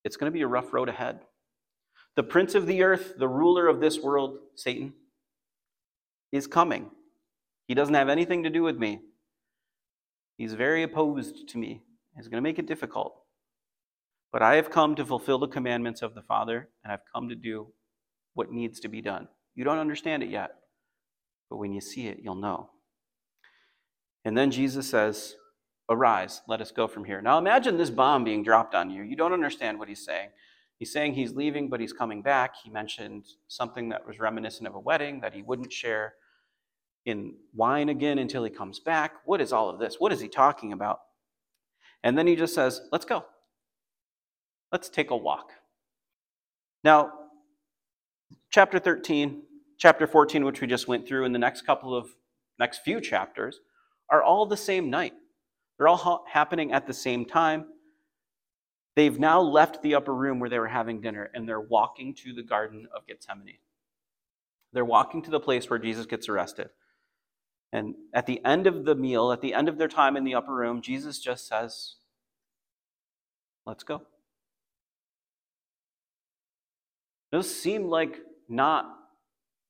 [0.04, 1.22] it's going to be a rough road ahead.
[2.16, 4.94] The prince of the earth, the ruler of this world, Satan,
[6.34, 6.90] is coming.
[7.68, 9.00] He doesn't have anything to do with me.
[10.36, 11.84] He's very opposed to me.
[12.16, 13.16] He's going to make it difficult.
[14.32, 17.36] But I have come to fulfill the commandments of the Father, and I've come to
[17.36, 17.68] do
[18.34, 19.28] what needs to be done.
[19.54, 20.56] You don't understand it yet,
[21.50, 22.72] but when you see it, you'll know.
[24.26, 25.36] And then Jesus says,
[25.90, 27.22] Arise, let us go from here.
[27.22, 29.04] Now imagine this bomb being dropped on you.
[29.04, 30.30] You don't understand what he's saying.
[30.80, 32.56] He's saying he's leaving, but he's coming back.
[32.64, 36.16] He mentioned something that was reminiscent of a wedding that he wouldn't share
[37.06, 39.14] in wine again until he comes back.
[39.26, 39.96] What is all of this?
[40.00, 41.00] What is he talking about?
[42.04, 43.26] And then he just says, Let's go.
[44.72, 45.52] Let's take a walk.
[46.84, 47.12] Now,
[48.50, 49.44] chapter 13,
[49.78, 52.10] chapter 14, which we just went through, and the next couple of
[52.60, 53.60] next few chapters
[54.10, 55.14] are all the same night.
[55.78, 57.66] They're all ha- happening at the same time.
[58.96, 62.34] They've now left the upper room where they were having dinner and they're walking to
[62.34, 63.58] the Garden of Gethsemane.
[64.72, 66.70] They're walking to the place where Jesus gets arrested.
[67.74, 70.36] And at the end of the meal, at the end of their time in the
[70.36, 71.96] upper room, Jesus just says,
[73.66, 74.04] Let's go.
[77.32, 78.86] Those seem like not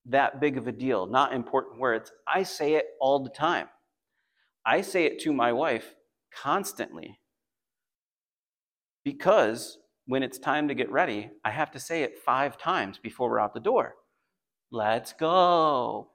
[0.07, 2.11] that big of a deal, not important words.
[2.27, 3.69] I say it all the time.
[4.65, 5.95] I say it to my wife
[6.35, 7.19] constantly
[9.05, 9.77] because
[10.07, 13.39] when it's time to get ready, I have to say it five times before we're
[13.39, 13.93] out the door.
[14.71, 16.12] Let's go.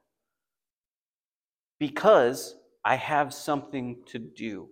[1.79, 4.69] Because I have something to do.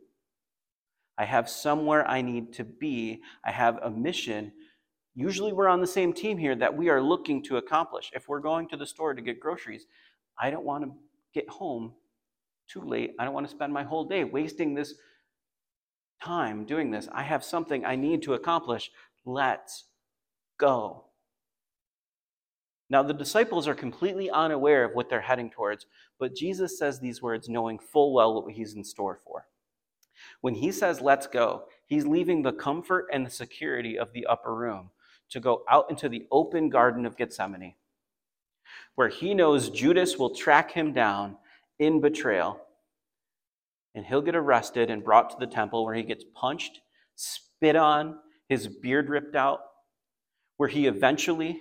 [1.18, 3.22] I have somewhere I need to be.
[3.44, 4.52] I have a mission.
[5.14, 8.10] Usually, we're on the same team here that we are looking to accomplish.
[8.14, 9.86] If we're going to the store to get groceries,
[10.38, 10.92] I don't want to
[11.32, 11.94] get home
[12.68, 13.14] too late.
[13.18, 14.94] I don't want to spend my whole day wasting this
[16.22, 17.08] time doing this.
[17.12, 18.90] I have something I need to accomplish.
[19.24, 19.84] Let's
[20.58, 21.05] go.
[22.88, 25.86] Now, the disciples are completely unaware of what they're heading towards,
[26.18, 29.46] but Jesus says these words knowing full well what he's in store for.
[30.40, 34.54] When he says, let's go, he's leaving the comfort and the security of the upper
[34.54, 34.90] room
[35.30, 37.74] to go out into the open Garden of Gethsemane,
[38.94, 41.36] where he knows Judas will track him down
[41.78, 42.60] in betrayal
[43.96, 46.80] and he'll get arrested and brought to the temple where he gets punched,
[47.16, 48.18] spit on,
[48.48, 49.60] his beard ripped out,
[50.58, 51.60] where he eventually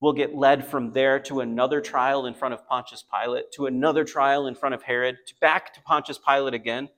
[0.00, 4.04] will get led from there to another trial in front of Pontius Pilate, to another
[4.04, 6.88] trial in front of Herod, to back to Pontius Pilate again,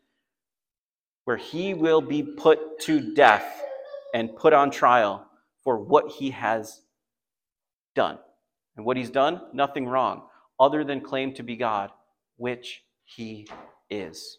[1.24, 3.62] where he will be put to death
[4.14, 5.26] and put on trial
[5.62, 6.82] for what he has
[7.94, 8.18] done.
[8.76, 10.22] And what he's done, nothing wrong,
[10.58, 11.90] other than claim to be God,
[12.36, 13.48] which he
[13.90, 14.38] is.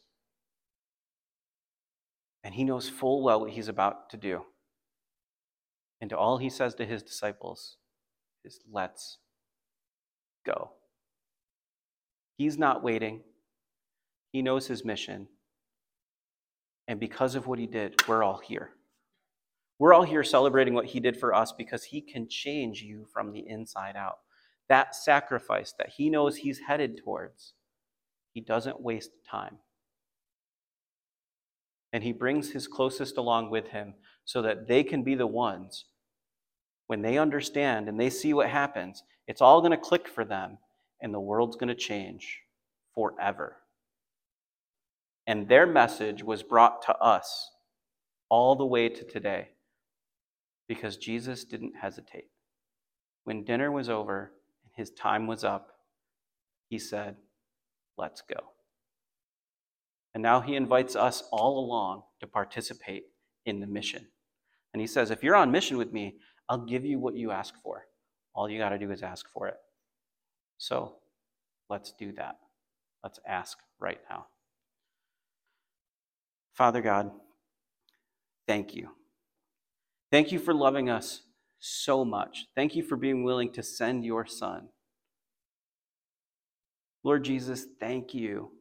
[2.43, 4.43] And he knows full well what he's about to do.
[5.99, 7.76] And to all he says to his disciples
[8.43, 9.17] is, Let's
[10.45, 10.71] go.
[12.37, 13.21] He's not waiting,
[14.31, 15.27] he knows his mission.
[16.87, 18.71] And because of what he did, we're all here.
[19.77, 23.31] We're all here celebrating what he did for us because he can change you from
[23.31, 24.17] the inside out.
[24.69, 27.53] That sacrifice that he knows he's headed towards,
[28.33, 29.59] he doesn't waste time
[31.91, 33.93] and he brings his closest along with him
[34.25, 35.85] so that they can be the ones
[36.89, 40.57] when they understand and they see what happens it's all going to click for them
[40.99, 42.39] and the world's going to change
[42.95, 43.57] forever.
[45.27, 47.51] And their message was brought to us
[48.27, 49.49] all the way to today
[50.67, 52.29] because Jesus didn't hesitate.
[53.23, 54.31] When dinner was over
[54.63, 55.73] and his time was up
[56.69, 57.15] he said
[57.97, 58.53] let's go.
[60.15, 63.03] And now he invites us all along to participate
[63.45, 64.07] in the mission.
[64.73, 66.15] And he says, if you're on mission with me,
[66.50, 67.86] I'll give you what you ask for.
[68.34, 69.58] All you got to do is ask for it.
[70.58, 70.95] So
[71.70, 72.38] let's do that.
[73.04, 74.26] Let's ask right now.
[76.54, 77.12] Father God,
[78.47, 78.89] thank you.
[80.12, 81.22] Thank you for loving us
[81.60, 82.47] so much.
[82.56, 84.70] Thank you for being willing to send your son.
[87.04, 88.52] Lord Jesus, thank you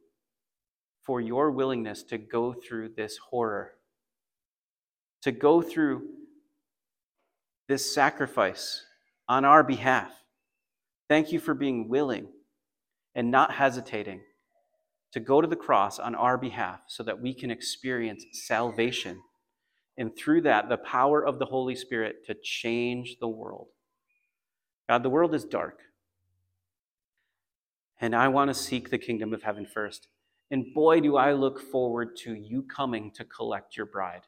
[1.01, 3.71] for your willingness to go through this horror,
[5.23, 6.03] to go through
[7.69, 8.83] this sacrifice
[9.29, 10.11] on our behalf.
[11.07, 12.27] Thank you for being willing
[13.15, 14.21] and not hesitating
[15.13, 19.21] to go to the cross on our behalf so that we can experience salvation
[19.99, 23.67] and through that, the power of the Holy Spirit to change the world.
[24.87, 25.79] God, the world is dark.
[27.99, 30.07] And I want to seek the kingdom of heaven first.
[30.49, 34.21] And boy, do I look forward to you coming to collect your bride.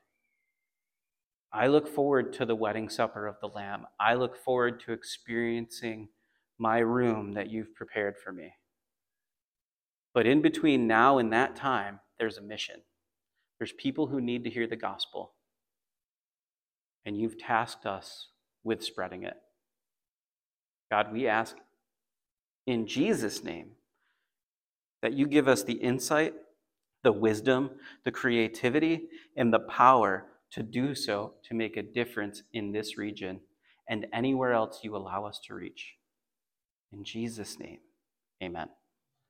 [1.53, 3.85] I look forward to the wedding supper of the Lamb.
[3.99, 6.09] I look forward to experiencing
[6.57, 8.53] my room that you've prepared for me.
[10.13, 12.81] But in between now and that time, there's a mission.
[13.59, 15.33] There's people who need to hear the gospel.
[17.05, 18.29] And you've tasked us
[18.63, 19.35] with spreading it.
[20.89, 21.57] God, we ask
[22.67, 23.71] in Jesus' name
[25.01, 26.33] that you give us the insight,
[27.03, 27.71] the wisdom,
[28.05, 33.39] the creativity, and the power to do so to make a difference in this region
[33.89, 35.95] and anywhere else you allow us to reach.
[36.91, 37.79] In Jesus' name,
[38.43, 38.69] amen.